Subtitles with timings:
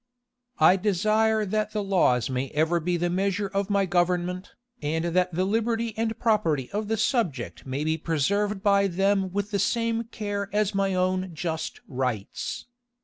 [0.57, 5.31] "I desire that the laws may ever be the measure of my government, and that
[5.31, 10.05] the liberty and property of the subject may be preserved by them with the same
[10.05, 12.65] care as my own just rights.